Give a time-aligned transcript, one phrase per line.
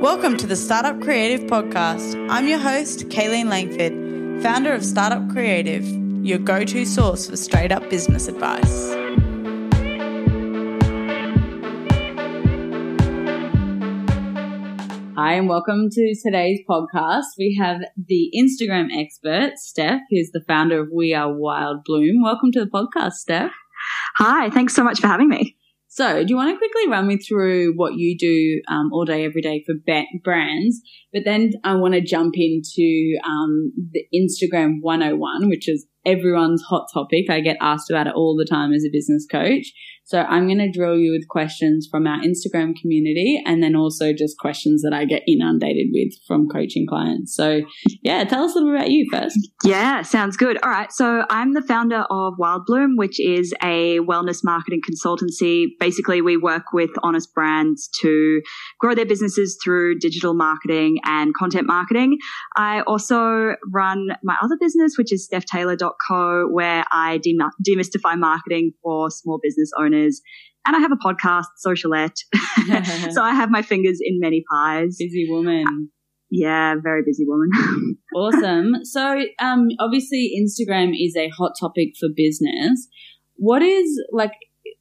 [0.00, 2.28] Welcome to the Startup Creative Podcast.
[2.30, 5.84] I'm your host, Kayleen Langford, founder of Startup Creative,
[6.24, 8.92] your go to source for straight up business advice.
[15.16, 17.24] Hi, and welcome to today's podcast.
[17.36, 22.22] We have the Instagram expert, Steph, who's the founder of We Are Wild Bloom.
[22.22, 23.50] Welcome to the podcast, Steph.
[24.14, 25.57] Hi, thanks so much for having me.
[25.98, 29.24] So, do you want to quickly run me through what you do um, all day,
[29.24, 30.80] every day for ba- brands?
[31.12, 36.86] But then I want to jump into um, the Instagram 101, which is everyone's hot
[36.94, 37.28] topic.
[37.28, 39.72] I get asked about it all the time as a business coach.
[40.08, 44.14] So I'm going to drill you with questions from our Instagram community and then also
[44.14, 47.36] just questions that I get inundated with from coaching clients.
[47.36, 47.60] So
[48.02, 49.50] yeah, tell us a little bit about you first.
[49.64, 50.56] Yeah, sounds good.
[50.62, 50.90] All right.
[50.90, 55.66] So I'm the founder of Wild Bloom, which is a wellness marketing consultancy.
[55.78, 58.40] Basically, we work with honest brands to
[58.80, 62.16] grow their businesses through digital marketing and content marketing.
[62.56, 67.20] I also run my other business, which is stephtaylor.co, where I
[67.68, 69.97] demystify marketing for small business owners
[70.66, 72.18] and I have a podcast, Socialette.
[73.12, 74.96] so I have my fingers in many pies.
[74.98, 75.90] Busy woman.
[76.30, 77.48] Yeah, very busy woman.
[78.14, 78.84] awesome.
[78.84, 82.86] So, um, obviously Instagram is a hot topic for business.
[83.36, 84.32] What is like,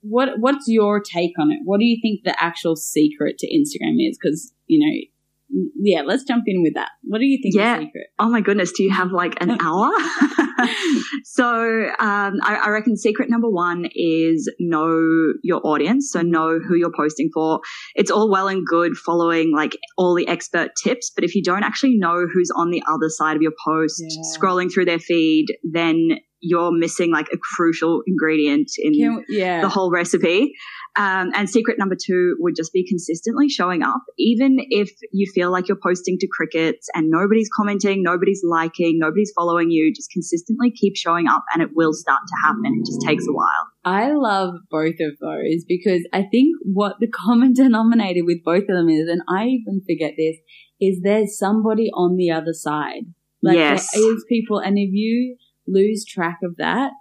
[0.01, 1.59] what, what's your take on it?
[1.63, 4.17] What do you think the actual secret to Instagram is?
[4.21, 5.07] Cause, you know,
[5.49, 6.89] yeah, let's jump in with that.
[7.03, 7.79] What do you think yeah.
[7.79, 8.07] secret?
[8.19, 9.89] Oh my goodness, do you have like an hour?
[11.23, 16.11] so um, I, I, reckon secret number one is know your audience.
[16.11, 17.61] So know who you're posting for.
[17.95, 21.63] It's all well and good following like all the expert tips, but if you don't
[21.63, 24.21] actually know who's on the other side of your post, yeah.
[24.37, 29.61] scrolling through their feed, then you're missing like a crucial ingredient in Can, yeah.
[29.61, 30.53] the whole recipe.
[30.97, 35.51] Um, and secret number two would just be consistently showing up, even if you feel
[35.51, 39.93] like you're posting to crickets and nobody's commenting, nobody's liking, nobody's following you.
[39.95, 42.81] Just consistently keep showing up, and it will start to happen.
[42.81, 43.47] It just takes a while.
[43.86, 48.75] I love both of those because I think what the common denominator with both of
[48.75, 50.37] them is, and I even forget this,
[50.81, 53.03] is there's somebody on the other side.
[53.43, 53.91] Like yes.
[53.93, 55.37] there is people, and if you
[55.67, 56.91] lose track of that,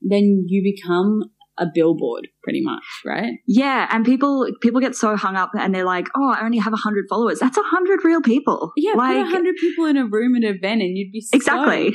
[0.00, 1.24] then you become
[1.58, 3.34] a billboard pretty much, right?
[3.46, 3.86] Yeah.
[3.90, 6.76] And people, people get so hung up and they're like, oh, I only have a
[6.76, 7.38] hundred followers.
[7.40, 8.72] That's a hundred real people.
[8.76, 8.94] Yeah.
[8.94, 11.42] Like, put a hundred people in a room at an event and you'd be stoked.
[11.42, 11.94] Exactly.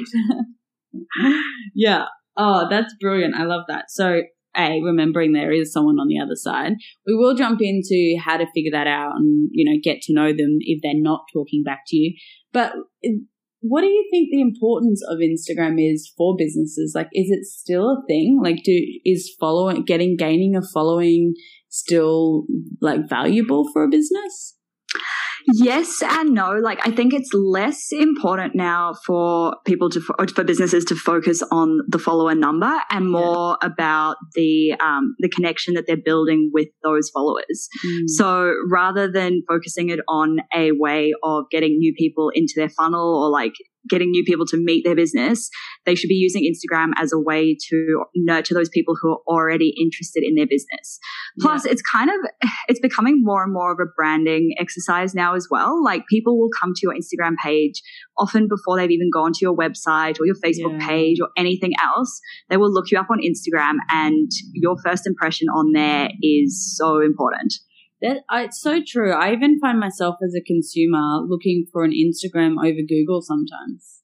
[1.75, 2.05] yeah.
[2.35, 3.35] Oh, that's brilliant.
[3.35, 3.85] I love that.
[3.89, 4.21] So,
[4.55, 6.73] a remembering there is someone on the other side.
[7.05, 10.29] We will jump into how to figure that out and you know get to know
[10.29, 12.15] them if they're not talking back to you.
[12.51, 12.73] But
[13.61, 16.93] what do you think the importance of Instagram is for businesses?
[16.95, 18.39] Like, is it still a thing?
[18.41, 21.33] Like, do is following getting gaining a following
[21.69, 22.45] still
[22.81, 24.55] like valuable for a business?
[25.53, 26.51] Yes and no.
[26.51, 31.79] Like, I think it's less important now for people to, for businesses to focus on
[31.87, 33.67] the follower number and more yeah.
[33.67, 37.69] about the, um, the connection that they're building with those followers.
[37.85, 38.03] Mm.
[38.07, 43.23] So rather than focusing it on a way of getting new people into their funnel
[43.23, 43.53] or like
[43.89, 45.49] getting new people to meet their business,
[45.85, 49.73] they should be using Instagram as a way to nurture those people who are already
[49.79, 50.99] interested in their business.
[51.39, 51.71] Plus, yeah.
[51.71, 52.15] it's kind of,
[52.67, 55.83] it's becoming more and more of a branding exercise now as well.
[55.83, 57.81] Like people will come to your Instagram page
[58.17, 60.87] often before they've even gone to your website or your Facebook yeah.
[60.87, 62.19] page or anything else.
[62.49, 67.01] They will look you up on Instagram and your first impression on there is so
[67.01, 67.53] important.
[68.01, 69.11] That it's so true.
[69.11, 74.03] I even find myself as a consumer looking for an Instagram over Google sometimes.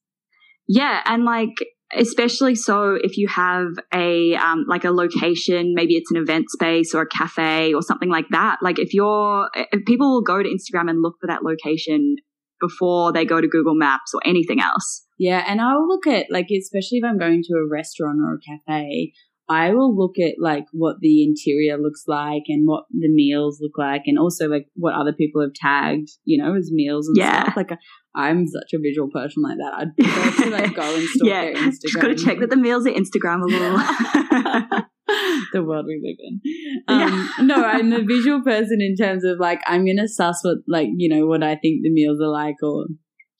[0.67, 1.53] Yeah, and like
[1.95, 6.93] especially so if you have a um, like a location, maybe it's an event space
[6.93, 8.59] or a cafe or something like that.
[8.61, 12.15] Like if you're, if people will go to Instagram and look for that location
[12.59, 15.05] before they go to Google Maps or anything else.
[15.19, 18.39] Yeah, and I'll look at like especially if I'm going to a restaurant or a
[18.39, 19.13] cafe,
[19.49, 23.77] I will look at like what the interior looks like and what the meals look
[23.77, 27.43] like and also like what other people have tagged, you know, as meals and yeah.
[27.43, 27.57] stuff.
[27.57, 27.71] Like
[28.15, 29.73] I'm such a visual person like that.
[29.75, 31.41] I'd prefer to like go and stalk yeah.
[31.41, 31.81] their Instagram.
[31.81, 34.85] Just gotta check that the meals are Instagrammable.
[35.51, 36.41] the world we live in.
[36.85, 37.45] Um, yeah.
[37.45, 41.07] no, I'm a visual person in terms of like I'm gonna suss what like, you
[41.07, 42.87] know, what I think the meals are like or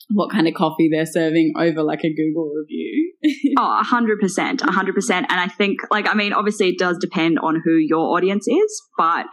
[0.09, 3.13] what kind of coffee they're serving over like a Google review.
[3.57, 5.25] oh, a hundred percent, a hundred percent.
[5.29, 8.81] And I think, like, I mean, obviously it does depend on who your audience is,
[8.97, 9.25] but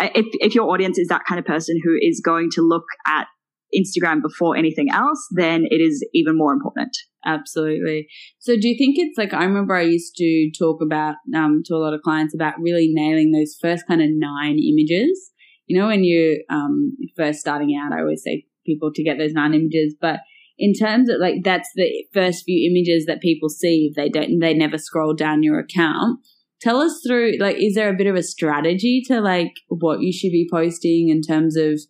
[0.00, 2.84] uh, if, if your audience is that kind of person who is going to look
[3.06, 3.26] at
[3.74, 6.94] Instagram before anything else, then it is even more important.
[7.24, 8.06] Absolutely.
[8.38, 11.74] So do you think it's like, I remember I used to talk about, um, to
[11.74, 15.32] a lot of clients about really nailing those first kind of nine images
[15.66, 19.32] you know, when you um, first starting out, I always say people to get those
[19.32, 20.20] nine images, but
[20.58, 24.38] in terms of like that's the first few images that people see if they don't
[24.40, 26.20] they never scroll down your account.
[26.60, 30.12] Tell us through like is there a bit of a strategy to like what you
[30.12, 31.80] should be posting in terms of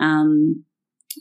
[0.00, 0.64] um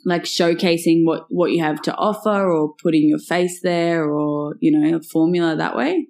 [0.06, 4.78] like showcasing what what you have to offer or putting your face there or you
[4.78, 6.08] know a formula that way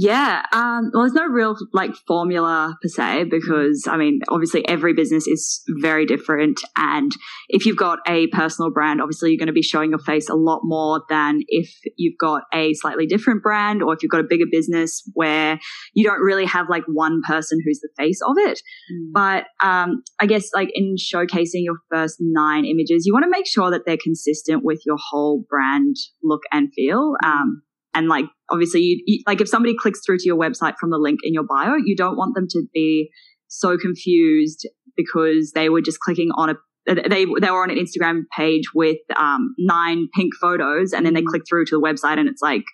[0.00, 4.92] yeah, um, well, there's no real like formula per se because I mean, obviously, every
[4.92, 7.12] business is very different, and
[7.48, 10.34] if you've got a personal brand, obviously, you're going to be showing your face a
[10.34, 14.26] lot more than if you've got a slightly different brand, or if you've got a
[14.28, 15.60] bigger business where
[15.92, 18.60] you don't really have like one person who's the face of it.
[18.92, 19.10] Mm.
[19.12, 23.46] But um, I guess like in showcasing your first nine images, you want to make
[23.46, 27.14] sure that they're consistent with your whole brand look and feel.
[27.24, 27.62] Um,
[27.94, 30.98] and like, obviously, you, you, like if somebody clicks through to your website from the
[30.98, 33.10] link in your bio, you don't want them to be
[33.48, 36.54] so confused because they were just clicking on a
[36.86, 41.22] they they were on an Instagram page with um, nine pink photos, and then they
[41.22, 41.26] mm.
[41.26, 42.64] click through to the website, and it's like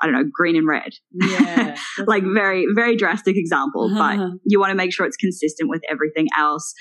[0.00, 0.92] I don't know, green and red.
[1.12, 1.76] Yeah,
[2.06, 4.16] like very very drastic example, uh-huh.
[4.28, 6.72] but you want to make sure it's consistent with everything else.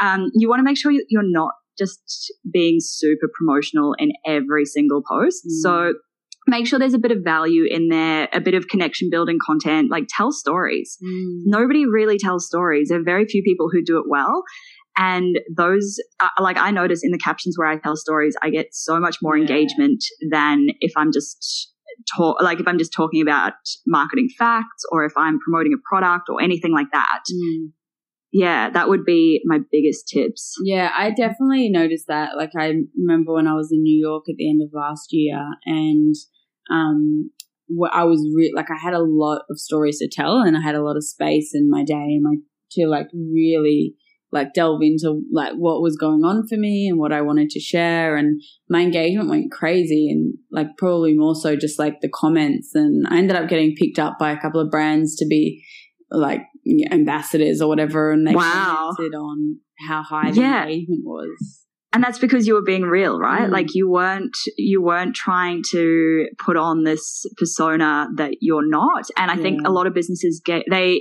[0.00, 5.02] Um, you want to make sure you're not just being super promotional in every single
[5.08, 5.44] post.
[5.46, 5.50] Mm.
[5.62, 5.94] So
[6.48, 9.90] make sure there's a bit of value in there, a bit of connection building content,
[9.90, 10.96] like tell stories.
[11.04, 11.42] Mm.
[11.44, 12.88] Nobody really tells stories.
[12.88, 14.42] There are very few people who do it well.
[14.96, 18.68] And those, uh, like I notice in the captions where I tell stories, I get
[18.72, 19.42] so much more yeah.
[19.42, 21.72] engagement than if I'm just
[22.16, 23.52] talk, like if I'm just talking about
[23.86, 27.20] marketing facts or if I'm promoting a product or anything like that.
[27.32, 27.72] Mm.
[28.32, 30.54] Yeah, that would be my biggest tips.
[30.62, 32.36] Yeah, I definitely noticed that.
[32.36, 35.46] Like I remember when I was in New York at the end of last year
[35.64, 36.14] and
[36.70, 37.30] um,
[37.92, 40.74] I was re- like, I had a lot of stories to tell and I had
[40.74, 42.36] a lot of space in my day and my,
[42.72, 43.94] to like really
[44.30, 47.60] like delve into like what was going on for me and what I wanted to
[47.60, 48.16] share.
[48.16, 52.74] And my engagement went crazy and like probably more so just like the comments.
[52.74, 55.64] And I ended up getting picked up by a couple of brands to be
[56.10, 56.42] like
[56.90, 58.12] ambassadors or whatever.
[58.12, 58.92] And they wow.
[58.96, 60.62] commented on how high the yeah.
[60.64, 63.52] engagement was and that's because you were being real right mm.
[63.52, 69.30] like you weren't you weren't trying to put on this persona that you're not and
[69.30, 69.42] i yeah.
[69.42, 71.00] think a lot of businesses get they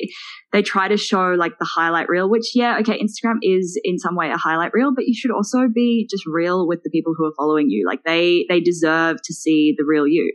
[0.54, 4.16] they try to show like the highlight reel which yeah okay instagram is in some
[4.16, 7.26] way a highlight reel but you should also be just real with the people who
[7.26, 10.34] are following you like they they deserve to see the real you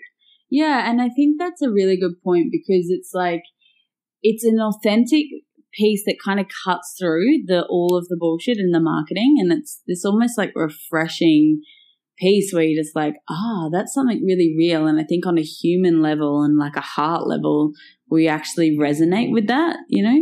[0.50, 3.43] yeah and i think that's a really good point because it's like
[4.22, 5.25] it's an authentic
[5.75, 9.53] piece that kind of cuts through the all of the bullshit in the marketing and
[9.53, 11.61] it's this almost like refreshing
[12.19, 15.39] piece where you're just like ah oh, that's something really real and i think on
[15.39, 17.73] a human level and like a heart level
[18.11, 20.19] we actually resonate with that you know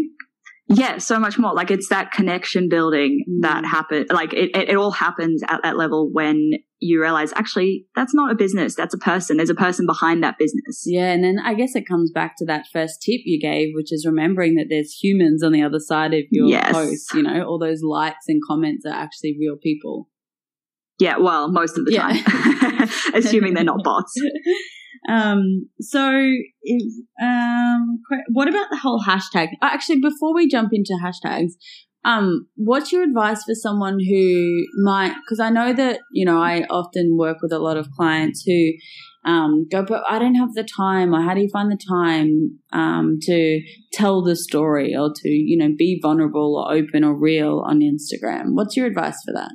[0.73, 1.53] yeah, so much more.
[1.53, 3.67] Like it's that connection building that mm.
[3.67, 4.07] happen.
[4.09, 8.33] Like it, it, it, all happens at that level when you realize actually that's not
[8.33, 8.75] a business.
[8.75, 9.37] That's a person.
[9.37, 10.85] There's a person behind that business.
[10.87, 11.13] Yeah.
[11.13, 14.07] And then I guess it comes back to that first tip you gave, which is
[14.07, 16.73] remembering that there's humans on the other side of your yes.
[16.73, 17.15] post.
[17.15, 20.09] You know, all those likes and comments are actually real people.
[20.99, 21.19] Yeah.
[21.19, 22.23] Well, most of the yeah.
[22.23, 24.15] time, assuming they're not bots.
[25.09, 26.11] Um, so,
[26.63, 26.83] if,
[27.23, 28.01] um,
[28.33, 29.49] what about the whole hashtag?
[29.63, 31.53] Uh, actually, before we jump into hashtags,
[32.05, 35.15] um, what's your advice for someone who might?
[35.23, 38.73] Because I know that you know I often work with a lot of clients who
[39.25, 41.15] um, go, but I don't have the time.
[41.15, 43.61] Or how do you find the time um, to
[43.93, 48.55] tell the story or to you know be vulnerable or open or real on Instagram?
[48.55, 49.53] What's your advice for that?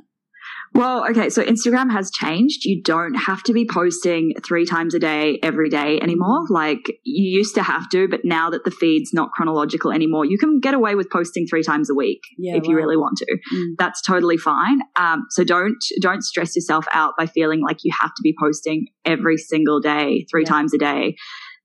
[0.76, 2.66] Well, okay, so Instagram has changed.
[2.66, 6.42] You don't have to be posting three times a day every day anymore.
[6.50, 10.36] Like you used to have to, but now that the feed's not chronological anymore, you
[10.36, 12.70] can get away with posting three times a week yeah, if wow.
[12.70, 13.38] you really want to.
[13.54, 13.64] Mm.
[13.78, 14.80] That's totally fine.
[14.96, 18.88] Um, so don't don't stress yourself out by feeling like you have to be posting
[19.06, 20.50] every single day, three yeah.
[20.50, 21.16] times a day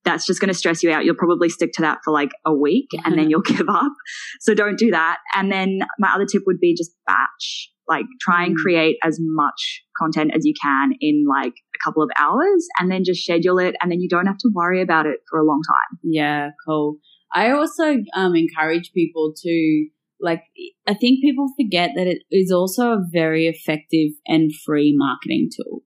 [0.04, 1.06] that's just going to stress you out.
[1.06, 3.92] You'll probably stick to that for like a week and then you'll give up.
[4.40, 5.18] So don't do that.
[5.36, 7.72] And then my other tip would be just batch.
[7.92, 8.62] Like try and mm.
[8.64, 13.04] create as much content as you can in like a couple of hours and then
[13.04, 15.62] just schedule it and then you don't have to worry about it for a long
[15.68, 16.00] time.
[16.04, 16.98] Yeah, cool.
[17.34, 19.86] I also um, encourage people to
[20.22, 20.44] like
[20.88, 25.84] I think people forget that it is also a very effective and free marketing tool.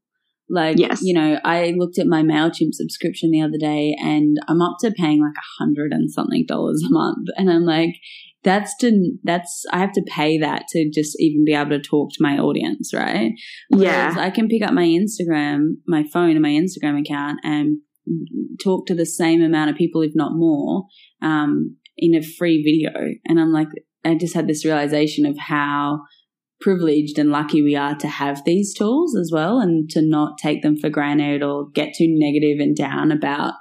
[0.49, 1.01] Like, yes.
[1.01, 4.91] you know, I looked at my MailChimp subscription the other day and I'm up to
[4.91, 7.27] paying like a hundred and something dollars a month.
[7.37, 7.95] And I'm like,
[8.43, 12.11] that's to that's I have to pay that to just even be able to talk
[12.11, 13.31] to my audience, right?
[13.69, 17.79] Whereas yeah, I can pick up my Instagram, my phone, and my Instagram account, and
[18.63, 20.85] talk to the same amount of people, if not more,
[21.23, 22.91] um, in a free video.
[23.25, 23.67] And I'm like,
[24.05, 26.01] I just had this realization of how
[26.61, 30.61] privileged and lucky we are to have these tools as well and to not take
[30.61, 33.53] them for granted or get too negative and down about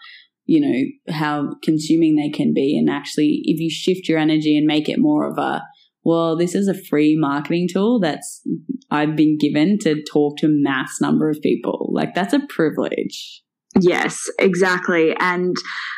[0.47, 2.79] you know how consuming they can be.
[2.79, 5.63] And actually if you shift your energy and make it more of a
[6.05, 8.43] well this is a free marketing tool that's
[8.91, 11.91] i've been given to talk to mass number of people.
[11.93, 13.43] Like that's a privilege.
[13.81, 15.17] Yes exactly.
[15.19, 15.57] And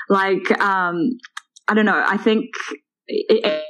[0.08, 1.18] like um
[1.68, 2.04] i don't know.
[2.06, 2.46] I think
[3.06, 3.62] it,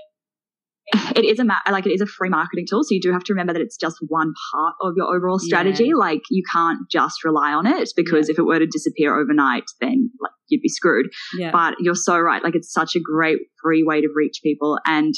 [1.17, 3.25] it is a ma- like it is a free marketing tool so you do have
[3.25, 5.97] to remember that it's just one part of your overall strategy yeah.
[5.97, 8.33] like you can't just rely on it because yeah.
[8.33, 11.51] if it were to disappear overnight then like you'd be screwed yeah.
[11.51, 15.15] but you're so right like it's such a great free way to reach people and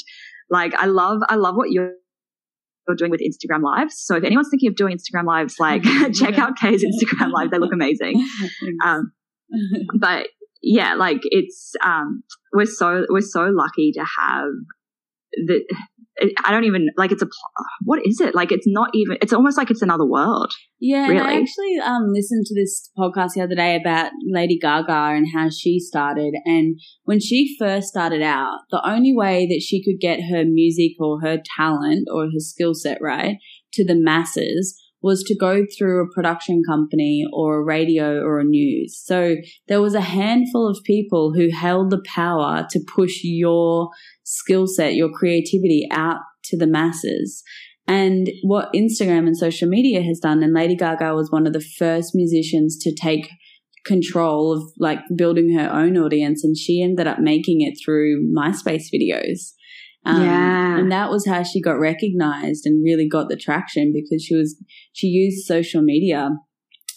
[0.49, 1.93] like i love i love what you're
[2.95, 3.95] doing with Instagram lives.
[3.99, 5.83] So if anyone's thinking of doing Instagram lives, like
[6.13, 7.51] check out Kay's Instagram live.
[7.51, 8.25] They look amazing.
[8.85, 9.11] Um,
[9.99, 10.27] but
[10.61, 12.23] yeah, like it's, um,
[12.53, 14.49] we're so, we're so lucky to have
[15.47, 15.63] that
[16.43, 17.27] I don't even like it's a
[17.85, 20.51] what is it like it's not even it's almost like it's another world.
[20.79, 21.21] Yeah, really.
[21.21, 25.49] I actually um listened to this podcast the other day about Lady Gaga and how
[25.49, 30.19] she started and when she first started out, the only way that she could get
[30.29, 33.37] her music or her talent or her skill set right
[33.73, 38.43] to the masses was to go through a production company or a radio or a
[38.43, 39.01] news.
[39.03, 39.35] So
[39.67, 43.89] there was a handful of people who held the power to push your
[44.23, 47.43] skill set, your creativity out to the masses.
[47.87, 51.65] And what Instagram and social media has done, and Lady Gaga was one of the
[51.79, 53.29] first musicians to take
[53.85, 58.83] control of like building her own audience, and she ended up making it through MySpace
[58.93, 59.53] videos.
[60.09, 60.77] Um, yeah.
[60.77, 64.61] And that was how she got recognized and really got the traction because she was,
[64.93, 66.29] she used social media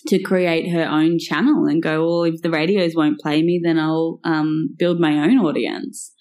[0.08, 3.78] to create her own channel and go, well, if the radios won't play me, then
[3.78, 6.12] I'll um, build my own audience.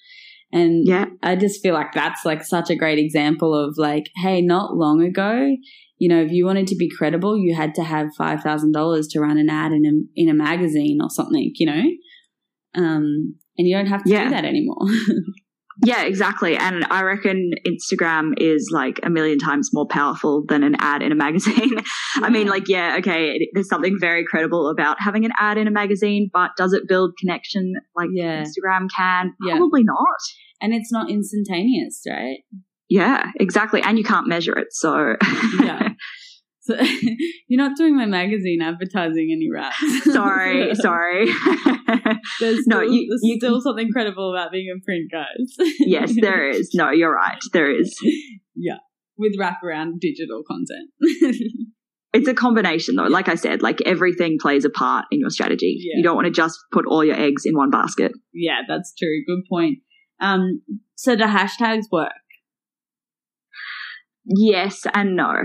[0.54, 1.06] And yeah.
[1.24, 5.02] I just feel like that's like such a great example of like, hey, not long
[5.02, 5.56] ago,
[5.98, 9.38] you know, if you wanted to be credible, you had to have $5,000 to run
[9.38, 11.84] an ad in a, in a magazine or something, you know?
[12.76, 14.26] Um, and you don't have to yeah.
[14.26, 14.78] do that anymore.
[15.84, 16.58] Yeah, exactly.
[16.58, 21.12] And I reckon Instagram is like a million times more powerful than an ad in
[21.12, 21.74] a magazine.
[21.74, 21.82] Yeah.
[22.24, 25.72] I mean, like, yeah, okay, there's something very credible about having an ad in a
[25.72, 28.44] magazine, but does it build connection like yeah.
[28.44, 29.34] Instagram can?
[29.46, 29.58] Yeah.
[29.58, 30.20] Probably not.
[30.62, 32.40] And it's not instantaneous, right?
[32.90, 33.82] Yeah, exactly.
[33.82, 34.68] And you can't measure it.
[34.72, 35.16] So,
[35.60, 35.90] yeah.
[36.62, 36.76] So
[37.48, 39.78] you're not doing my magazine advertising any raps.
[40.14, 41.26] sorry, sorry.
[42.40, 45.56] there's still, no, you, there's you, still something credible about being a print, guys.
[45.80, 46.72] yes, there is.
[46.76, 47.40] No, you're right.
[47.52, 47.98] There is.
[48.56, 48.78] Yeah,
[49.18, 50.92] with wraparound digital content.
[52.14, 53.06] it's a combination though.
[53.06, 55.78] Like I said, like everything plays a part in your strategy.
[55.80, 55.98] Yeah.
[55.98, 58.12] You don't want to just put all your eggs in one basket.
[58.34, 59.24] Yeah, that's true.
[59.26, 59.80] Good point.
[60.22, 60.62] Um,
[60.94, 62.12] so the hashtags work.
[64.26, 65.32] Yes and no.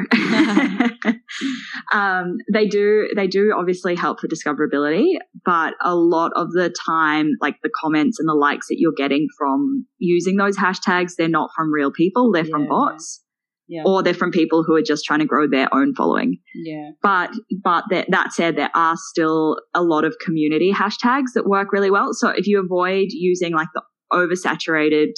[1.92, 3.08] um, they do.
[3.16, 5.14] They do obviously help for discoverability,
[5.44, 9.28] but a lot of the time, like the comments and the likes that you're getting
[9.38, 12.32] from using those hashtags, they're not from real people.
[12.32, 12.50] They're yeah.
[12.50, 13.22] from bots.
[13.68, 13.82] Yeah.
[13.84, 16.38] Or they're from people who are just trying to grow their own following.
[16.54, 16.90] Yeah.
[17.02, 17.32] But
[17.64, 21.90] but that, that said, there are still a lot of community hashtags that work really
[21.90, 22.10] well.
[22.12, 25.14] So if you avoid using like the oversaturated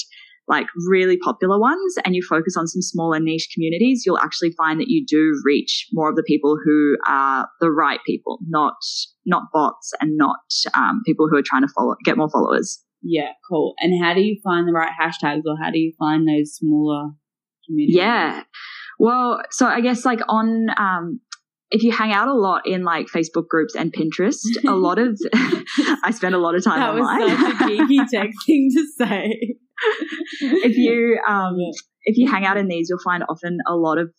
[0.48, 4.80] like really popular ones and you focus on some smaller niche communities, you'll actually find
[4.80, 8.74] that you do reach more of the people who are the right people, not
[9.26, 10.38] not bots and not
[10.74, 12.82] um, people who are trying to follow get more followers.
[13.02, 13.74] Yeah, cool.
[13.78, 17.10] And how do you find the right hashtags, or how do you find those smaller
[17.66, 17.96] communities?
[17.96, 18.42] Yeah,
[18.98, 21.20] well, so I guess like on um,
[21.70, 25.18] if you hang out a lot in like Facebook groups and Pinterest, a lot of
[25.34, 27.20] I spend a lot of time that online.
[27.20, 29.56] That was such a geeky tech thing to say
[30.40, 31.56] if you um,
[32.04, 34.10] if you hang out in these, you'll find often a lot of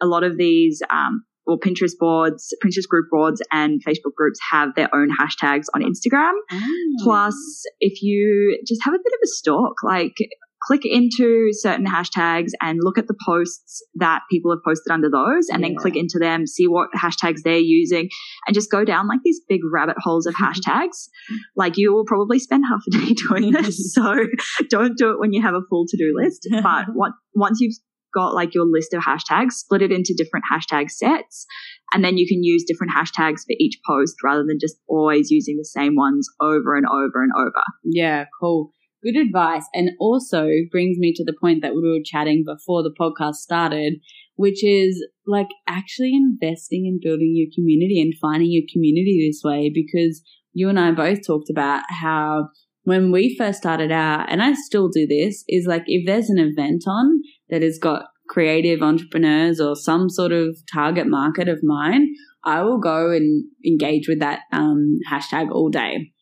[0.00, 4.74] a lot of these um, or Pinterest boards, Pinterest group boards, and Facebook groups have
[4.74, 6.32] their own hashtags on Instagram.
[6.50, 6.94] Oh.
[7.02, 10.16] Plus, if you just have a bit of a stalk, like
[10.62, 15.48] click into certain hashtags and look at the posts that people have posted under those
[15.48, 15.68] and yeah.
[15.68, 18.08] then click into them, see what hashtags they're using
[18.46, 21.08] and just go down like these big rabbit holes of hashtags.
[21.56, 23.92] like you will probably spend half a day doing this.
[23.94, 24.26] so
[24.68, 26.48] don't do it when you have a full to do list.
[26.62, 27.76] But what, once you've
[28.14, 31.46] got like your list of hashtags, split it into different hashtag sets.
[31.92, 35.56] And then you can use different hashtags for each post rather than just always using
[35.56, 37.62] the same ones over and over and over.
[37.84, 38.72] Yeah, cool.
[39.06, 39.64] Good advice.
[39.72, 44.00] And also brings me to the point that we were chatting before the podcast started,
[44.34, 49.70] which is like actually investing in building your community and finding your community this way
[49.72, 50.22] because
[50.54, 52.48] you and I both talked about how
[52.82, 56.38] when we first started out, and I still do this, is like if there's an
[56.38, 57.20] event on
[57.50, 62.08] that has got creative entrepreneurs or some sort of target market of mine,
[62.44, 66.12] I will go and engage with that um, hashtag all day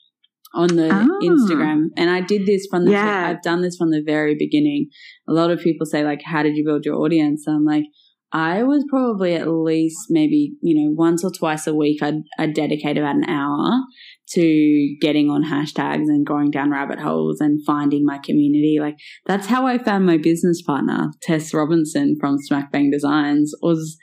[0.55, 1.19] on the oh.
[1.23, 1.87] Instagram.
[1.97, 3.29] And I did this from the, yeah.
[3.29, 4.89] I've done this from the very beginning.
[5.29, 7.47] A lot of people say like, how did you build your audience?
[7.49, 7.85] I'm like,
[8.33, 12.55] I was probably at least maybe, you know, once or twice a week, I'd, I'd
[12.55, 13.81] dedicate about an hour
[14.31, 18.79] to getting on hashtags and going down rabbit holes and finding my community.
[18.81, 18.97] Like
[19.27, 23.97] that's how I found my business partner, Tess Robinson from Smack Bang Designs, was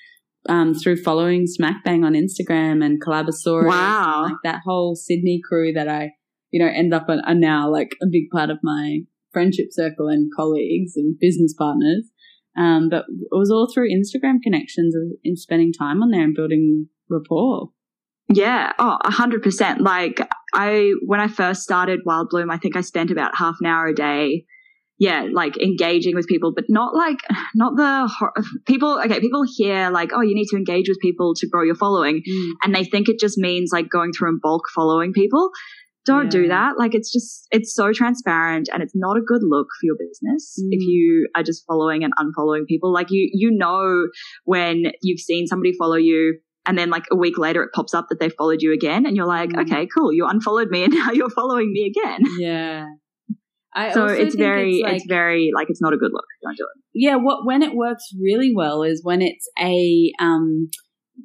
[0.48, 3.68] um, through following Smack Bang on Instagram and Collabosaurus.
[3.68, 4.24] Wow.
[4.24, 6.12] And, like that whole Sydney crew that I,
[6.52, 9.00] you know, end up are now like a big part of my
[9.32, 12.10] friendship circle and colleagues and business partners.
[12.58, 14.94] Um, but it was all through Instagram connections
[15.24, 17.70] and spending time on there and building rapport.
[18.34, 18.74] Yeah.
[18.78, 19.82] Oh, a hundred percent.
[19.82, 20.22] Like
[20.54, 23.88] I, when I first started Wild Bloom, I think I spent about half an hour
[23.88, 24.46] a day.
[25.00, 27.18] Yeah, like engaging with people, but not like,
[27.56, 28.08] not the
[28.68, 29.02] people.
[29.04, 32.18] Okay, people hear like, oh, you need to engage with people to grow your following.
[32.18, 32.52] Mm.
[32.64, 35.50] And they think it just means like going through and bulk following people.
[36.06, 36.30] Don't yeah.
[36.30, 36.74] do that.
[36.78, 40.60] Like it's just, it's so transparent and it's not a good look for your business
[40.60, 40.70] mm.
[40.72, 42.92] if you are just following and unfollowing people.
[42.92, 44.08] Like you, you know,
[44.46, 48.08] when you've seen somebody follow you and then like a week later it pops up
[48.10, 49.62] that they followed you again and you're like mm.
[49.62, 52.86] okay cool you unfollowed me and now you're following me again yeah
[53.74, 56.58] I so it's very it's, like, it's, very like it's not a good look don't
[56.58, 60.70] do it yeah what when it works really well is when it's a um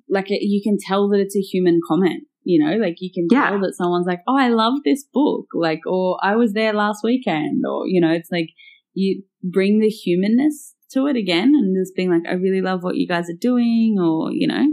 [0.08, 3.26] like a, you can tell that it's a human comment you know like you can
[3.30, 3.50] yeah.
[3.50, 7.00] tell that someone's like oh i love this book like or i was there last
[7.02, 8.48] weekend or you know it's like
[8.94, 12.96] you bring the humanness to it again and just being like i really love what
[12.96, 14.66] you guys are doing or you know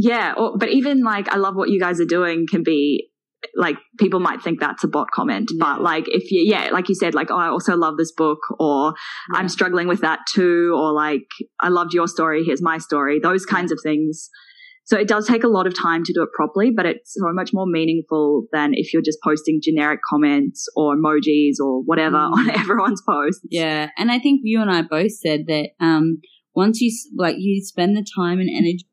[0.00, 3.10] yeah, or, but even like I love what you guys are doing can be
[3.54, 6.94] like people might think that's a bot comment, but like if you yeah, like you
[6.94, 8.94] said, like oh I also love this book, or
[9.32, 9.38] yeah.
[9.38, 11.26] I'm struggling with that too, or like
[11.60, 13.74] I loved your story, here's my story, those kinds yeah.
[13.74, 14.30] of things.
[14.88, 17.30] So it does take a lot of time to do it properly, but it's so
[17.34, 22.32] much more meaningful than if you're just posting generic comments or emojis or whatever mm.
[22.32, 23.42] on everyone's posts.
[23.50, 26.22] Yeah, and I think you and I both said that um,
[26.54, 28.86] once you like you spend the time and energy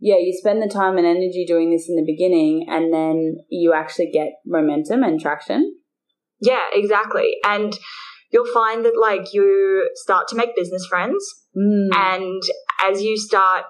[0.00, 3.72] yeah, you spend the time and energy doing this in the beginning and then you
[3.72, 5.76] actually get momentum and traction.
[6.42, 7.36] Yeah, exactly.
[7.42, 7.78] And
[8.30, 11.24] you'll find that like you start to make business friends
[11.56, 11.88] mm.
[11.94, 12.42] and
[12.84, 13.64] as you start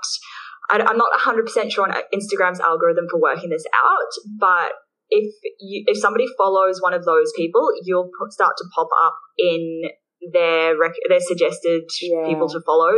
[0.71, 4.73] I, am not 100% sure on Instagram's algorithm for working this out, but
[5.11, 9.83] if you if somebody follows one of those people, you'll start to pop up in
[10.33, 12.27] their rec- their suggested yeah.
[12.27, 12.95] people to follow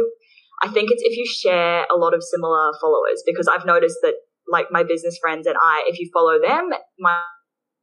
[0.62, 4.14] I think it's if you share a lot of similar followers because I've noticed that
[4.48, 7.20] like my business friends and I, if you follow them, my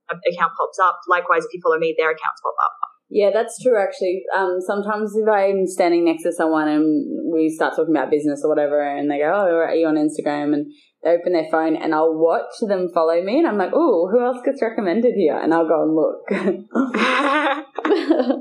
[0.10, 1.00] account pops up.
[1.08, 2.74] Likewise, if you follow me, their accounts pop up.
[3.16, 4.24] Yeah, that's true actually.
[4.36, 8.50] Um, sometimes if I'm standing next to someone and we start talking about business or
[8.50, 10.56] whatever and they go, Oh, are you on Instagram?
[10.56, 10.74] And
[11.04, 14.26] they open their phone and I'll watch them follow me and I'm like, Oh, who
[14.26, 15.38] else gets recommended here?
[15.38, 16.24] And I'll go and look.
[16.96, 17.64] I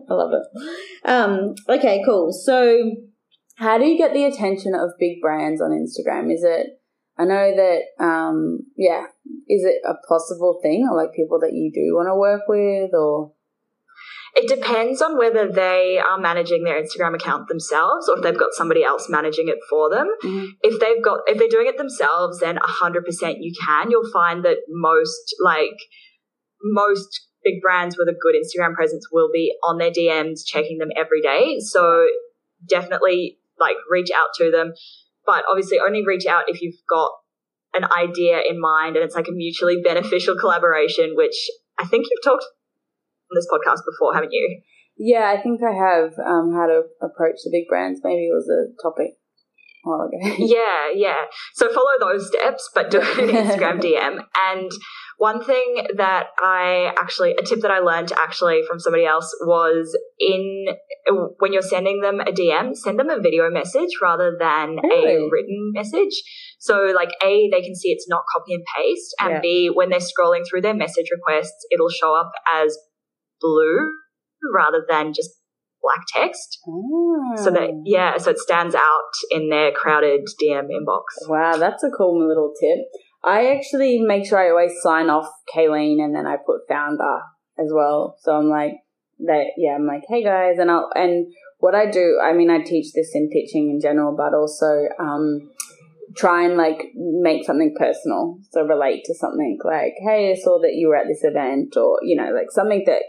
[0.09, 1.07] love it.
[1.07, 2.33] Um, okay, cool.
[2.33, 2.81] So
[3.57, 6.33] how do you get the attention of big brands on Instagram?
[6.33, 6.81] Is it,
[7.19, 9.05] I know that, um, yeah,
[9.51, 12.95] is it a possible thing or like people that you do want to work with
[12.95, 13.33] or?
[14.35, 18.55] It depends on whether they are managing their Instagram account themselves or if they've got
[18.55, 20.09] somebody else managing it for them.
[20.25, 20.47] Mm-hmm.
[20.63, 23.91] If they've got, if they're doing it themselves, then 100% you can.
[23.91, 25.77] You'll find that most, like,
[26.63, 30.91] most big brands with a good Instagram presence will be on their DMs, checking them
[30.97, 31.59] every day.
[31.59, 32.07] So
[32.69, 34.73] definitely like reach out to them.
[35.27, 37.11] But obviously only reach out if you've got
[37.75, 41.37] an idea in mind and it's like a mutually beneficial collaboration, which
[41.79, 42.45] I think you've talked
[43.33, 44.61] on this podcast before, haven't you?
[44.99, 48.01] Yeah, I think I have um, how to approach the big brands.
[48.05, 49.17] Maybe it was a topic
[49.83, 50.37] while ago.
[50.39, 51.25] yeah, yeah.
[51.55, 54.19] So follow those steps, but do an Instagram DM.
[54.49, 54.71] And
[55.19, 59.97] one thing that I actually, a tip that I learned actually from somebody else was
[60.19, 60.67] in
[61.39, 65.15] when you're sending them a DM, send them a video message rather than really?
[65.15, 66.23] a written message.
[66.59, 69.41] So like A, they can see it's not copy and paste, and yeah.
[69.41, 72.77] B, when they're scrolling through their message requests, it'll show up as
[73.43, 73.93] blue
[74.55, 75.31] rather than just
[75.83, 76.59] black text.
[76.67, 77.35] Oh.
[77.37, 77.83] So that ah.
[77.85, 81.29] yeah, so it stands out in their crowded DM inbox.
[81.29, 82.87] Wow, that's a cool little tip.
[83.25, 87.21] I actually make sure I always sign off Kayleen and then I put founder
[87.59, 88.17] as well.
[88.21, 88.75] So I'm like,
[89.21, 91.27] that yeah, I'm like, hey guys, and I'll and
[91.59, 95.49] what I do, I mean, I teach this in pitching in general, but also um,
[96.17, 98.39] try and like make something personal.
[98.51, 101.99] So relate to something like, hey, I saw that you were at this event or,
[102.03, 103.03] you know, like something that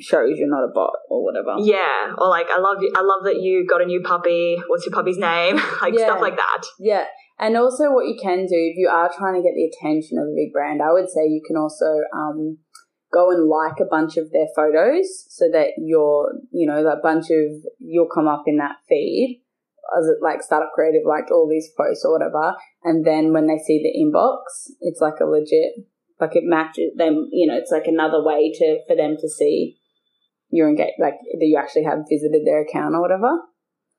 [0.00, 1.56] shows you're not a bot or whatever.
[1.58, 2.12] Yeah.
[2.18, 2.92] Or like, I love you.
[2.94, 4.56] I love that you got a new puppy.
[4.68, 5.56] What's your puppy's name?
[5.80, 6.06] like Yeah.
[6.06, 6.62] stuff like that.
[6.78, 7.04] Yeah.
[7.38, 10.28] And also what you can do if you are trying to get the attention of
[10.28, 12.58] a big brand, I would say you can also um,
[13.12, 17.26] go and like a bunch of their photos so that you're, you know, that bunch
[17.30, 19.42] of, you'll come up in that feed
[19.98, 22.54] as it like startup creative, like all these posts or whatever.
[22.84, 25.86] And then when they see the inbox, it's like a legit,
[26.20, 29.76] like it matches them, you know, it's like another way to, for them to see
[30.50, 33.30] you're engaged, like that you actually have visited their account or whatever.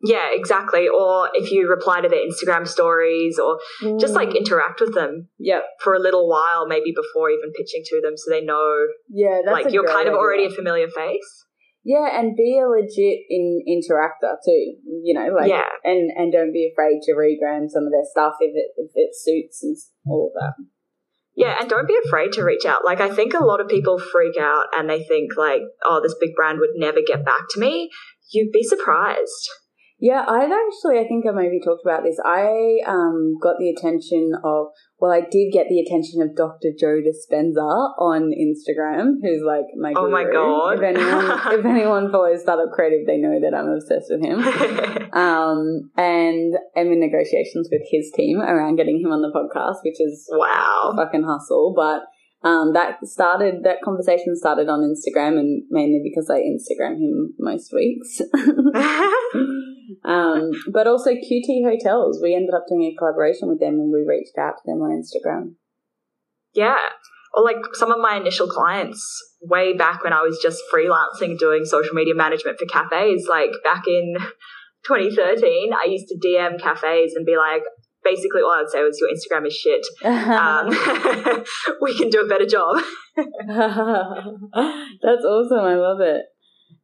[0.03, 0.87] Yeah, exactly.
[0.87, 3.59] Or if you reply to their Instagram stories or
[3.99, 4.37] just like Mm.
[4.37, 5.63] interact with them Yep.
[5.81, 9.65] for a little while, maybe before even pitching to them so they know Yeah, that's
[9.65, 10.17] like you're kind of idea.
[10.19, 11.45] already a familiar face.
[11.87, 14.75] Yeah, and be a legit in interactor too.
[15.03, 15.63] You know, like Yeah.
[15.85, 19.15] and and don't be afraid to regram some of their stuff if it if it
[19.15, 20.61] suits and all of that.
[21.33, 22.83] Yeah, and don't be afraid to reach out.
[22.83, 26.15] Like I think a lot of people freak out and they think like, oh, this
[26.19, 27.89] big brand would never get back to me.
[28.33, 29.49] You'd be surprised.
[29.99, 32.19] Yeah, I've actually I think I maybe talked about this.
[32.23, 34.67] I um got the attention of
[34.99, 36.69] well, I did get the attention of Dr.
[36.77, 40.23] Joe Dispenza on Instagram, who's like my Oh my.
[40.23, 40.77] God.
[40.77, 41.25] If anyone
[41.59, 45.07] if anyone follows Startup Creative, they know that I'm obsessed with him.
[45.17, 49.99] Um, and I'm in negotiations with his team around getting him on the podcast, which
[49.99, 50.93] is a wow.
[50.95, 51.73] fucking hustle.
[51.75, 52.01] But
[52.47, 57.73] um, that started, that conversation started on Instagram and mainly because I Instagram him most
[57.73, 58.21] weeks.
[60.05, 64.05] um, but also QT Hotels, we ended up doing a collaboration with them and we
[64.07, 65.55] reached out to them on Instagram.
[66.53, 66.77] Yeah.
[67.33, 69.03] Or like some of my initial clients
[69.41, 73.83] way back when I was just freelancing doing social media management for cafes, like back
[73.87, 74.15] in
[74.85, 77.63] 2013, I used to DM cafes and be like,
[78.03, 79.85] basically all I'd say was your Instagram is shit.
[80.07, 80.69] Um,
[81.81, 82.77] we can do a better job.
[83.15, 83.25] That's
[85.25, 85.59] awesome.
[85.59, 86.25] I love it.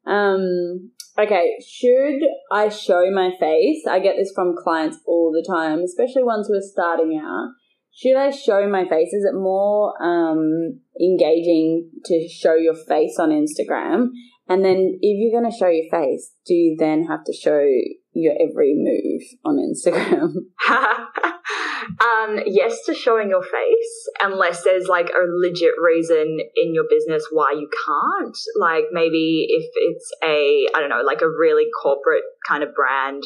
[0.06, 2.21] Um, okay, should
[2.52, 3.86] I show my face?
[3.89, 7.49] I get this from clients all the time, especially ones who are starting out.
[7.95, 9.13] Should I show my face?
[9.13, 14.08] Is it more um, engaging to show your face on Instagram?
[14.47, 17.63] And then if you're going to show your face, do you then have to show
[18.15, 20.34] your every move on Instagram?
[22.02, 27.28] um, yes to showing your face, unless there's like a legit reason in your business
[27.32, 28.38] why you can't.
[28.60, 33.23] Like maybe if it's a, I don't know, like a really corporate kind of brand,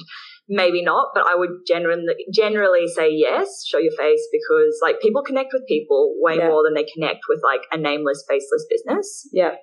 [0.50, 1.10] maybe not.
[1.13, 5.67] But I would generally generally say yes, show your face because like people connect with
[5.67, 6.47] people way Yeah.
[6.47, 9.30] more than they connect with like a nameless, faceless business.
[9.34, 9.56] yeah.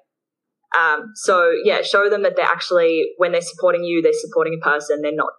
[0.79, 4.65] Um, so yeah, show them that they're actually when they're supporting you, they're supporting a
[4.65, 5.01] person.
[5.03, 5.33] They're not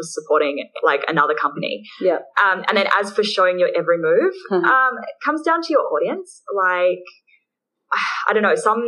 [0.00, 1.82] supporting like another company.
[2.00, 2.18] Yeah.
[2.44, 5.82] Um, and then as for showing your every move, um, it comes down to your
[5.82, 6.42] audience.
[6.54, 7.02] Like,
[8.28, 8.82] I don't know, some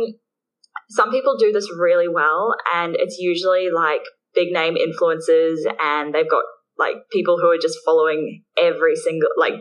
[0.89, 4.01] some people do this really well, and it's usually like
[4.33, 6.43] big name influencers, and they've got
[6.77, 9.53] like people who are just following every single like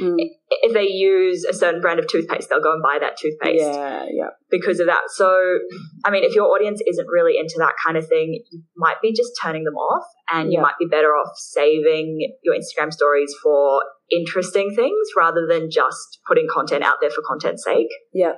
[0.00, 0.16] Mm.
[0.50, 4.06] if they use a certain brand of toothpaste, they'll go and buy that toothpaste Yeah,
[4.10, 4.30] yeah.
[4.50, 5.02] because of that.
[5.14, 5.58] So,
[6.04, 9.12] I mean, if your audience isn't really into that kind of thing, you might be
[9.12, 13.82] just turning them off and you might be better off saving your Instagram stories for
[14.10, 17.88] interesting things rather than just putting content out there for content's sake.
[18.12, 18.32] Yeah.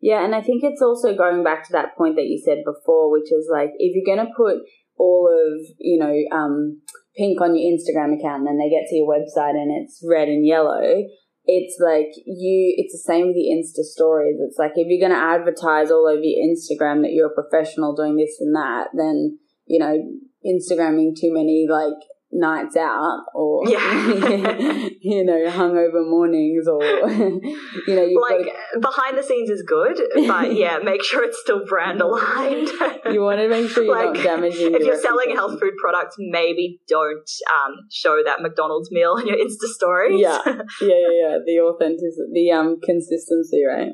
[0.00, 3.10] Yeah, and I think it's also going back to that point that you said before,
[3.10, 4.58] which is like if you're going to put
[4.98, 6.80] all of, you know, um,
[7.16, 10.28] pink on your Instagram account and then they get to your website and it's red
[10.28, 11.04] and yellow,
[11.44, 14.36] it's like you, it's the same with the Insta stories.
[14.40, 17.94] It's like if you're going to advertise all over your Instagram that you're a professional
[17.94, 19.96] doing this and that, then, you know,
[20.44, 21.98] Instagramming too many like
[22.32, 23.78] nights out or, Yeah.
[25.00, 28.46] you know, hungover mornings or, you know, got like
[28.80, 32.68] behind the scenes is good, but yeah, make sure it's still brand aligned.
[33.10, 34.74] You want to make sure you're not Like, damaging.
[34.74, 39.26] if your you're selling health food products, maybe don't um, show that McDonald's meal on
[39.26, 40.20] your Insta stories.
[40.20, 40.38] Yeah.
[40.46, 41.38] yeah, yeah, yeah.
[41.46, 43.92] The authenticity, the um consistency, right?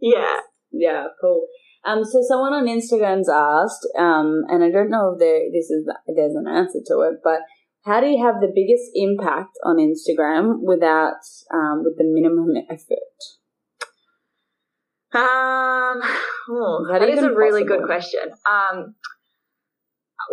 [0.00, 0.36] yeah.
[0.76, 1.46] Yeah, cool.
[1.86, 5.86] Um, so someone on Instagram's asked, um, and I don't know if there this is
[6.08, 7.40] there's an answer to it, but
[7.84, 11.20] how do you have the biggest impact on Instagram without
[11.52, 13.18] um with the minimum effort?
[15.14, 16.00] Um,
[16.50, 18.20] oh, that is a even really good question.
[18.50, 18.96] Um,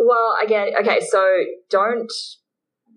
[0.00, 1.24] well, again, okay, so
[1.70, 2.12] don't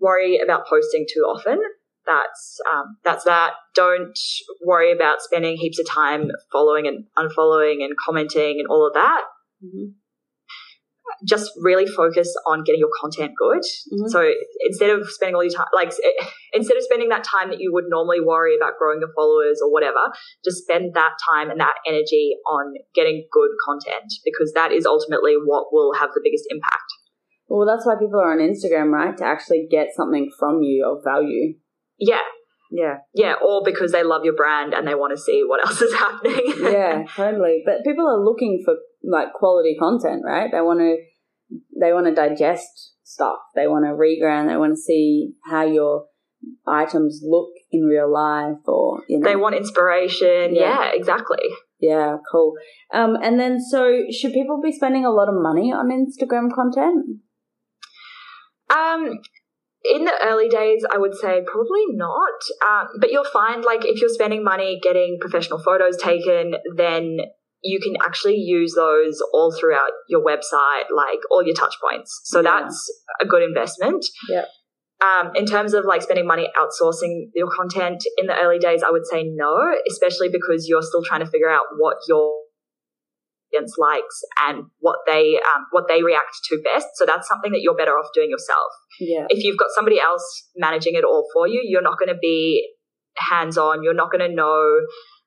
[0.00, 1.60] worry about posting too often.
[2.06, 3.52] That's um, that's that.
[3.74, 4.18] Don't
[4.64, 9.22] worry about spending heaps of time following and unfollowing and commenting and all of that.
[11.24, 13.62] Just really focus on getting your content good.
[13.62, 14.08] Mhm.
[14.08, 14.28] So
[14.66, 15.92] instead of spending all your time, like
[16.52, 19.70] instead of spending that time that you would normally worry about growing your followers or
[19.72, 20.10] whatever,
[20.44, 25.34] just spend that time and that energy on getting good content because that is ultimately
[25.34, 26.90] what will have the biggest impact.
[27.48, 29.16] Well, that's why people are on Instagram, right?
[29.18, 31.54] To actually get something from you of value.
[31.98, 32.22] Yeah.
[32.72, 32.96] Yeah.
[33.14, 33.34] Yeah.
[33.34, 36.42] Or because they love your brand and they want to see what else is happening.
[36.60, 37.62] yeah, totally.
[37.64, 38.74] But people are looking for
[39.10, 40.50] like quality content, right?
[40.50, 40.96] They want to
[41.80, 43.38] they want to digest stuff.
[43.54, 44.48] They want to reground.
[44.48, 46.06] They want to see how your
[46.66, 49.28] items look in real life, or you know.
[49.28, 50.54] they want inspiration.
[50.54, 50.84] Yeah.
[50.84, 51.38] Yeah, exactly.
[51.80, 52.54] yeah, cool.
[52.92, 57.20] Um, and then so should people be spending a lot of money on Instagram content?
[58.68, 59.20] Um,
[59.84, 62.40] in the early days, I would say probably not.
[62.68, 67.18] Um, but you'll find like if you're spending money getting professional photos taken, then
[67.66, 72.20] you can actually use those all throughout your website, like all your touch points.
[72.24, 72.60] So Yeah.
[72.62, 72.78] that's
[73.20, 74.04] a good investment.
[74.28, 74.44] Yeah.
[75.04, 78.90] Um, in terms of like spending money outsourcing your content in the early days, I
[78.90, 79.52] would say no,
[79.90, 82.32] especially because you're still trying to figure out what your
[83.52, 86.86] audience likes and what they um, what they react to best.
[86.94, 89.26] So that's something that you're better off doing yourself Yeah.
[89.28, 92.66] if you've got somebody else managing it all for you, you're not going to be
[93.16, 93.82] hands on.
[93.82, 94.80] You're not going to know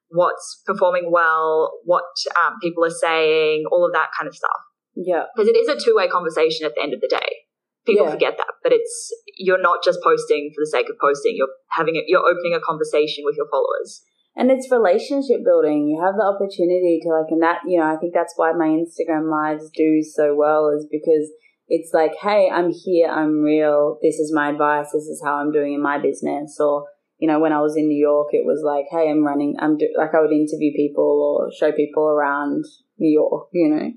[0.09, 2.03] what's performing well, what
[2.43, 4.61] um, people are saying, all of that kind of stuff.
[4.95, 5.23] Yeah.
[5.35, 7.45] Because it is a two way conversation at the end of the day.
[7.85, 8.11] People Yeah.
[8.11, 11.35] forget that, but it's you're not just posting for the sake of posting.
[11.37, 12.05] You're having it.
[12.07, 14.03] You're opening a conversation with your followers.
[14.35, 15.87] And it's relationship building.
[15.87, 18.67] You have the opportunity to like, and that, you know, I think that's why my
[18.67, 21.31] Instagram lives do so well is because
[21.67, 23.97] it's like, hey, I'm here, I'm real.
[24.01, 24.91] This is my advice.
[24.93, 26.57] This is how I'm doing in my business.
[26.59, 26.85] Or,
[27.19, 29.77] you know, when I was in New York, it was like, hey, I'm running, I'm
[29.77, 32.63] do- like, I would interview people or show people around
[32.97, 33.91] New York, you know?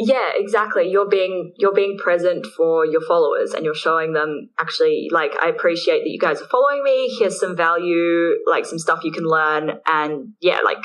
[0.00, 0.88] Yeah, exactly.
[0.88, 5.48] You're being you're being present for your followers and you're showing them actually like I
[5.48, 7.12] appreciate that you guys are following me.
[7.18, 10.78] Here's some value, like some stuff you can learn and yeah, like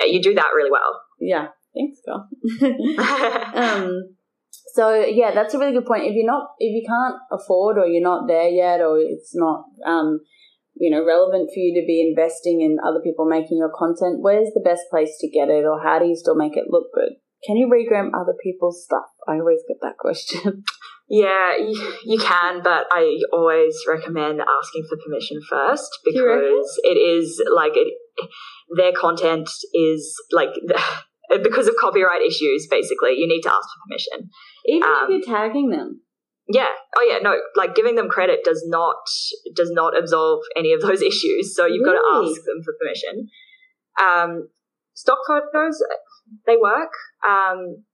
[0.00, 1.02] you do that really well.
[1.20, 1.48] Yeah.
[1.74, 2.28] Thanks, girl.
[3.54, 4.16] um,
[4.74, 6.04] so yeah, that's a really good point.
[6.04, 9.64] If you're not, if you can't afford, or you're not there yet, or it's not,
[9.86, 10.20] um,
[10.76, 14.50] you know, relevant for you to be investing in other people making your content, where's
[14.54, 17.14] the best place to get it, or how do you still make it look good?
[17.44, 19.08] Can you regram other people's stuff?
[19.26, 20.64] I always get that question.
[21.08, 27.42] yeah, you, you can, but I always recommend asking for permission first because it is
[27.54, 27.88] like it
[28.76, 30.50] their content is like
[31.38, 34.30] because of copyright issues basically you need to ask for permission
[34.66, 36.00] Even Um, if you're tagging them.
[36.52, 36.68] Yeah.
[36.96, 37.18] Oh, yeah.
[37.22, 38.96] No, like giving them credit does not
[39.54, 41.54] does not absolve any of those issues.
[41.54, 43.28] So you've got to ask them for permission.
[44.02, 44.48] Um,
[44.94, 45.80] stock photos,
[46.46, 46.90] they work.
[47.28, 47.84] Um,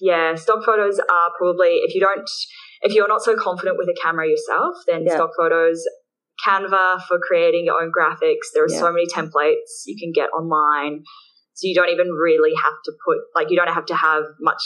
[0.00, 2.28] yeah, stock photos are probably if you don't
[2.82, 5.14] if you're not so confident with a camera yourself, then Yeah.
[5.16, 5.82] stock photos.
[6.46, 8.48] Canva for creating your own graphics.
[8.54, 8.78] There are Yeah.
[8.80, 11.04] so many templates you can get online.
[11.60, 14.62] So you don't even really have to put, like, you don't have to have much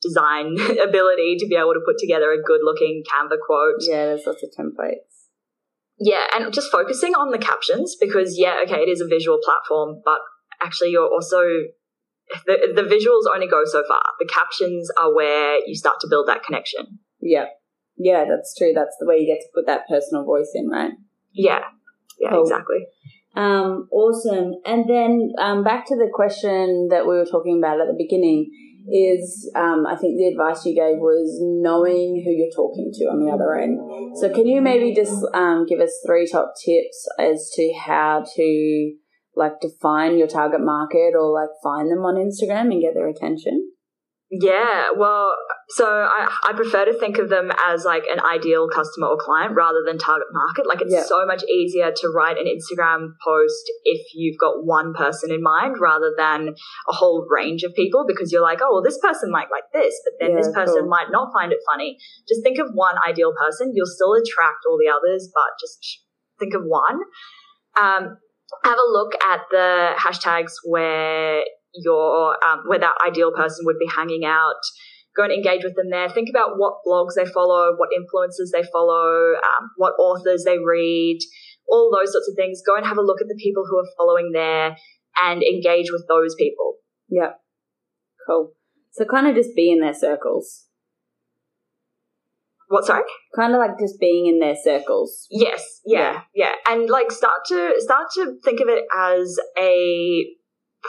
[0.00, 0.54] design
[0.88, 3.80] ability to be able to put together a good looking Canva quote.
[3.80, 5.26] Yeah, there's lots of templates.
[5.98, 10.02] Yeah, and just focusing on the captions because, yeah, okay, it is a visual platform,
[10.04, 10.20] but
[10.62, 11.40] actually you're also,
[12.46, 14.02] the, the visuals only go so far.
[14.20, 17.00] The captions are where you start to build that connection.
[17.20, 17.46] Yeah.
[17.96, 18.70] Yeah, that's true.
[18.72, 20.92] That's the way you get to put that personal voice in, right?
[21.32, 21.64] Yeah,
[22.20, 22.42] yeah, Cool.
[22.42, 22.86] exactly.
[23.36, 24.54] Um, awesome.
[24.64, 28.50] And then um, back to the question that we were talking about at the beginning
[28.88, 33.20] is um, I think the advice you gave was knowing who you're talking to on
[33.20, 34.16] the other end.
[34.16, 38.92] So can you maybe just um, give us three top tips as to how to
[39.34, 43.72] like define your target market or like find them on Instagram and get their attention?
[44.28, 45.30] Yeah, well,
[45.68, 49.54] so I, I prefer to think of them as like an ideal customer or client
[49.54, 50.66] rather than target market.
[50.66, 51.04] Like it's Yeah.
[51.04, 55.76] so much easier to write an Instagram post if you've got one person in mind
[55.80, 56.56] rather than
[56.90, 59.94] a whole range of people because you're like, oh, well, this person might like this,
[60.04, 60.88] but then this person cool.
[60.88, 61.96] might not find it funny.
[62.28, 63.72] Just think of one ideal person.
[63.76, 66.02] You'll still attract all the others, but just
[66.40, 66.98] think of one.
[67.78, 68.18] Um,
[68.64, 71.42] have a look at the hashtags where
[71.82, 74.60] your um, where that ideal person would be hanging out.
[75.16, 76.08] Go and engage with them there.
[76.10, 81.18] Think about what blogs they follow, what influencers they follow, um, what authors they read,
[81.70, 82.60] all those sorts of things.
[82.66, 84.76] Go and have a look at the people who are following there
[85.22, 86.74] and engage with those people.
[87.08, 87.32] Yeah.
[88.26, 88.52] Cool.
[88.92, 90.66] So kind of just be in their circles.
[92.68, 92.84] What?
[92.84, 93.02] Sorry.
[93.34, 95.26] Kind of like just being in their circles.
[95.30, 100.26] Yes, yeah, yeah, and like start to start to think of it as a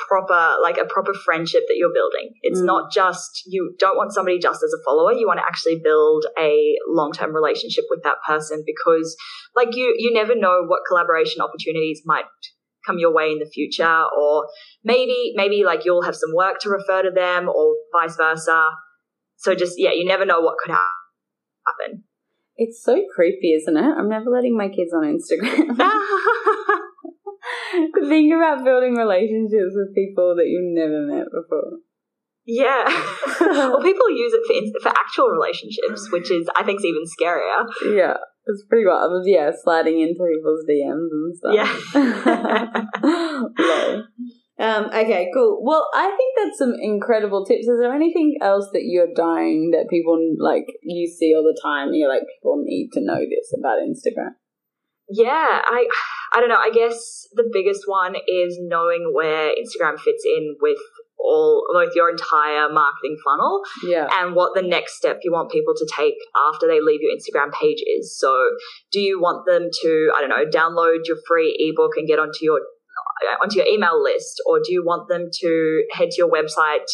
[0.08, 2.32] proper, like a proper friendship that you're building.
[2.42, 2.66] It's Mm.
[2.66, 5.14] not just, you don't want somebody just as a follower.
[5.14, 9.16] You want to actually build a long term relationship with that person because,
[9.56, 12.26] like, you, you never know what collaboration opportunities might
[12.86, 14.48] come your way in the future or
[14.84, 18.62] maybe maybe like you'll have some work to refer to them or vice versa
[19.36, 20.96] so just yeah you never know what could ha-
[21.66, 22.04] happen
[22.56, 23.84] It's so creepy, isn't it?
[23.98, 25.76] I'm never letting my kids on Instagram.
[28.10, 31.80] Think about building relationships with people that you've never met before.
[32.46, 32.86] yeah
[33.42, 34.56] well people use it for,
[34.90, 37.66] for actual relationships which is i think is even scarier
[38.02, 39.26] Yeah, it's pretty wild.
[39.28, 41.56] Yeah, sliding into people's DMs and stuff.
[41.60, 41.72] Yeah.
[44.60, 45.62] Um, okay, cool.
[45.64, 47.68] Well, I think that's some incredible tips.
[47.68, 51.90] Is there anything else that you're dying that people like you see all the time?
[51.90, 54.32] And you're like, people need to know this about Instagram.
[55.10, 55.88] yeah i
[56.34, 60.78] i don't know i guess the biggest one is knowing where instagram fits in with
[61.20, 65.74] all like your entire marketing funnel Yeah, and what the next step you want people
[65.76, 66.16] to take
[66.50, 68.18] after they leave your Instagram page is.
[68.18, 68.34] So,
[68.92, 72.40] do you want them to, I don't know, download your free ebook and get onto
[72.42, 76.30] your uh, onto your email list, or do you want them to head to your
[76.30, 76.88] website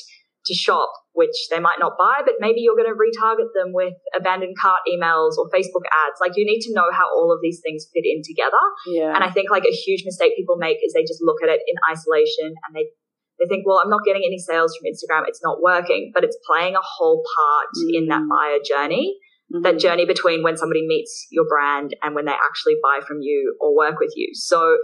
[0.45, 3.93] to shop, which they might not buy, but maybe you're going to retarget them with
[4.15, 6.19] abandoned cart emails or Facebook ads.
[6.19, 8.59] Like you need to know how all of these things fit in together.
[8.87, 11.49] yeah, And I think like a huge mistake people make is they just look at
[11.49, 12.87] it in isolation and they
[13.39, 15.27] they think, well, I'm not getting any sales from Instagram.
[15.27, 18.29] It's not working, but it's playing a whole part in that Mm.
[18.29, 19.17] buyer journey,
[19.51, 19.63] Mhm.
[19.63, 23.57] that journey between when somebody meets your brand and when they actually buy from you
[23.59, 24.29] or work with you.
[24.33, 24.77] So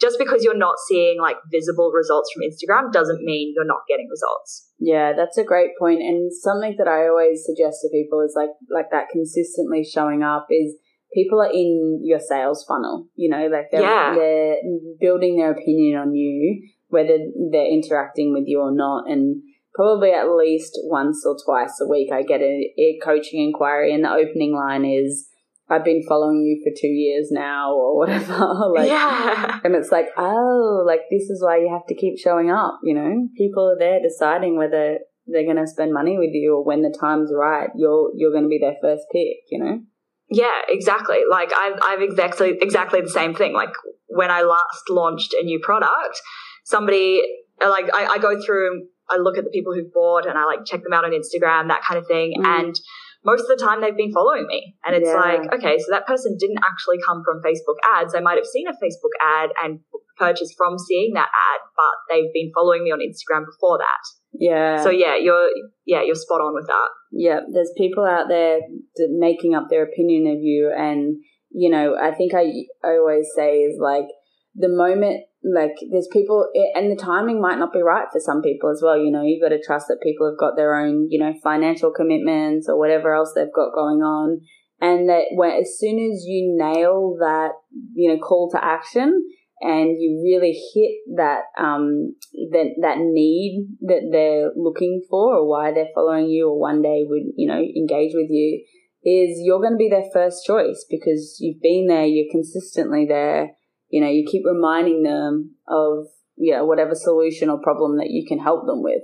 [0.00, 4.08] just because you're not seeing like visible results from Instagram doesn't mean you're not getting
[4.10, 4.70] results.
[4.78, 6.00] Yeah, that's a great point.
[6.00, 10.46] And something that I always suggest to people is like like that consistently showing up
[10.50, 10.76] is
[11.12, 13.06] people are in your sales funnel.
[13.14, 14.14] You know, like they're Yeah.
[14.14, 14.56] they're
[15.00, 17.18] building their opinion on you, whether
[17.52, 19.04] they're interacting with you or not.
[19.10, 19.42] And
[19.74, 24.04] probably at least once or twice a week I get a, a coaching inquiry and
[24.04, 25.28] the opening line is
[25.70, 28.34] I've been following you for two years now or whatever.
[28.74, 29.60] like yeah.
[29.62, 32.94] and it's like, oh, like this is why you have to keep showing up, you
[32.94, 33.28] know?
[33.36, 36.94] People are there deciding whether they're going to spend money with you or when the
[37.00, 39.80] time's right, you're you're going to be their first pick, you know?
[40.28, 41.18] Yeah, exactly.
[41.28, 43.52] Like I've I've exactly exactly the same thing.
[43.52, 43.72] Like
[44.08, 46.20] when I last launched a new product,
[46.64, 47.22] somebody
[47.60, 50.44] like I, I go through and I look at the people who've bought and I
[50.44, 52.34] like check them out on Instagram, that kind of thing.
[52.38, 52.46] Mm.
[52.46, 52.80] And
[53.24, 54.74] most of the time they've been following me.
[54.84, 55.14] And it's Yeah.
[55.20, 58.12] like, okay, so that person didn't actually come from Facebook ads.
[58.12, 59.80] They might have seen a Facebook ad and
[60.16, 64.02] purchased from seeing that ad, but they've been following me on Instagram before that.
[64.32, 64.82] Yeah.
[64.82, 65.48] So yeah, you're
[65.86, 66.88] yeah, you're spot on with that.
[67.12, 68.60] yeah, there's people out there
[69.08, 71.16] making up their opinion of you and
[71.52, 72.44] you know, I think I
[72.84, 74.06] I always say is like
[74.54, 78.70] the moment like there's people and the timing might not be right for some people
[78.70, 81.18] as well you know you've got to trust that people have got their own you
[81.18, 84.40] know financial commitments or whatever else they've got going on.
[84.82, 87.52] And that when as soon as you nail that
[87.94, 89.24] you know call to action
[89.60, 92.14] and you really hit that um
[92.50, 97.02] that that need that they're looking for or why they're following you or one day
[97.06, 98.64] would you know engage with you
[99.02, 103.50] is you're going to be their first choice because you've been there you're consistently there
[103.90, 108.24] you know you keep reminding them of you know whatever solution or problem that you
[108.26, 109.02] can help them with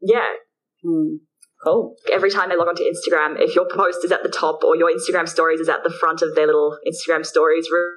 [0.00, 0.28] Yeah,
[0.82, 1.16] Hmm.
[1.64, 4.76] cool every time they log onto Instagram, if your post is at the top or
[4.76, 7.96] your Instagram stories is at the front of their little Instagram stories room,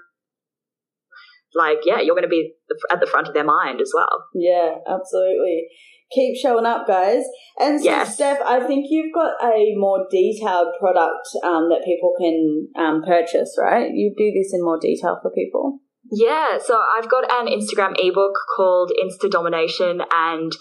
[1.56, 2.54] like, yeah, you're going to be
[2.92, 4.26] at the front of their mind as well.
[4.34, 5.68] Yeah, absolutely.
[6.12, 7.24] Keep showing up, guys.
[7.60, 8.16] And so, Yes.
[8.16, 13.56] Steph, I think you've got a more detailed product um, that people can um, purchase,
[13.60, 13.90] right?
[13.94, 15.80] You do this in more detail for people.
[16.16, 20.52] Yeah, so I've got an Instagram ebook called Insta Domination, and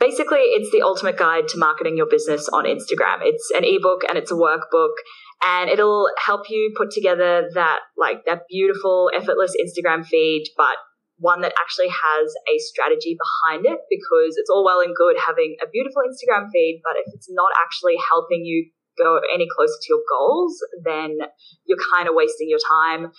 [0.00, 3.20] basically it's the ultimate guide to marketing your business on Instagram.
[3.20, 4.96] It's an ebook and it's a workbook,
[5.44, 10.76] and it'll help you put together that like that beautiful, effortless Instagram feed, but
[11.18, 15.54] one that actually has a strategy behind it because it's all well and good having
[15.62, 19.88] a beautiful Instagram feed, but if it's not actually helping you go any closer to
[19.88, 21.18] your goals, then
[21.66, 23.12] you're kind of wasting your time.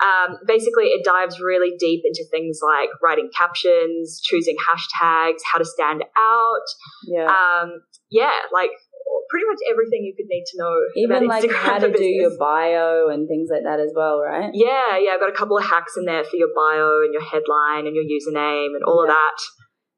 [0.00, 5.64] Um, basically, it dives really deep into things like writing captions, choosing hashtags, how to
[5.64, 6.66] stand out.
[7.06, 7.26] Yeah.
[7.26, 8.70] Um, yeah, like
[9.30, 10.74] pretty much everything you could need to know.
[10.96, 14.20] Even about like Instagram how to do your bio and things like that as well,
[14.20, 14.50] right?
[14.52, 17.22] Yeah, yeah, I've got a couple of hacks in there for your bio and your
[17.22, 19.38] headline and your username and all of that.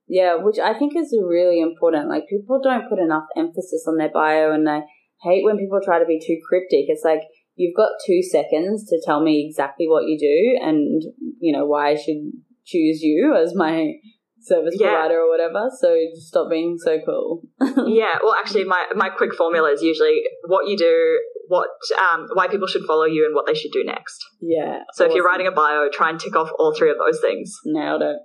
[0.06, 2.08] Yeah, which I think is really important.
[2.08, 4.82] Like people don't put enough emphasis on their bio and I
[5.22, 6.86] hate when people try to be too cryptic.
[6.88, 7.22] It's like
[7.56, 11.02] you've got two seconds to tell me exactly what you do and
[11.40, 12.32] you know why I should
[12.64, 13.92] choose you as my
[14.40, 14.88] service Yeah.
[14.90, 15.68] provider or whatever.
[15.80, 17.42] So just stop being so cool.
[17.86, 18.18] yeah.
[18.22, 21.68] Well, actually, my my quick formula is usually what you do, what
[22.00, 24.18] um, why people should follow you, and what they should do next.
[24.40, 24.80] yeah.
[24.94, 27.52] So if you're writing a bio, try and tick off all three of those things.
[27.64, 28.16] Nailed it.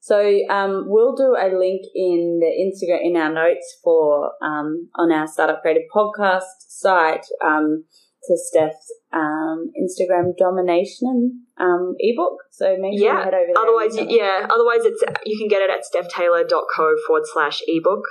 [0.00, 0.16] So
[0.48, 5.26] um, we'll do a link in the Instagram in our notes for um, on our
[5.26, 7.84] Startup Creative podcast site um,
[8.28, 12.36] to Steph's um, Instagram domination um, ebook.
[12.52, 13.24] So make sure you Yeah.
[13.24, 13.62] head over there.
[13.62, 14.46] Otherwise, you, yeah.
[14.48, 18.04] Otherwise, it's you can get it at stephtaylor.co forward slash ebook.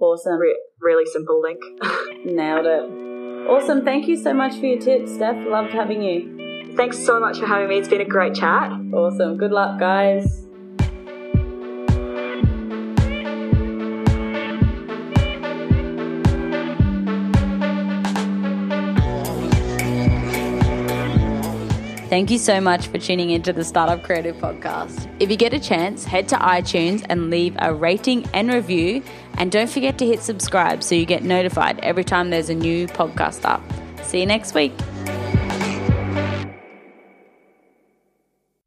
[0.00, 1.58] awesome, Re- really simple link.
[2.24, 3.48] nailed it.
[3.48, 3.84] Awesome.
[3.84, 5.44] Thank you so much for your tips, Steph.
[5.48, 6.74] Loved having you.
[6.76, 7.78] Thanks so much for having me.
[7.78, 8.70] It's been a great chat.
[8.94, 9.36] Awesome.
[9.36, 10.51] Good luck, guys.
[22.12, 25.10] Thank you so much for tuning into the Startup Creative Podcast.
[25.18, 29.02] If you get a chance, head to iTunes and leave a rating and review.
[29.38, 32.86] And don't forget to hit subscribe so you get notified every time there's a new
[32.86, 33.62] podcast up.
[34.04, 34.74] See you next week.